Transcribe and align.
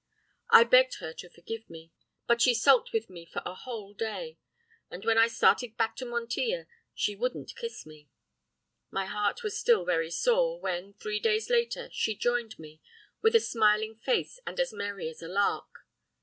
I 0.49 0.63
begged 0.63 0.95
her 0.95 1.13
to 1.13 1.29
forgive 1.29 1.69
me, 1.69 1.91
but 2.25 2.41
she 2.41 2.55
sulked 2.55 2.91
with 2.91 3.07
me 3.07 3.23
for 3.23 3.43
a 3.45 3.53
whole 3.53 3.93
day, 3.93 4.39
and 4.89 5.05
when 5.05 5.19
I 5.19 5.27
started 5.27 5.77
back 5.77 5.95
to 5.97 6.05
Montilla 6.07 6.65
she 6.95 7.15
wouldn't 7.15 7.55
kiss 7.55 7.85
me. 7.85 8.09
My 8.89 9.05
heart 9.05 9.43
was 9.43 9.59
still 9.59 9.85
very 9.85 10.09
sore, 10.09 10.59
when, 10.59 10.95
three 10.95 11.19
days 11.19 11.51
later, 11.51 11.87
she 11.91 12.15
joined 12.15 12.57
me 12.57 12.81
with 13.21 13.35
a 13.35 13.39
smiling 13.39 13.93
face 13.95 14.39
and 14.43 14.59
as 14.59 14.73
merry 14.73 15.07
as 15.07 15.21
a 15.21 15.27
lark. 15.27 15.85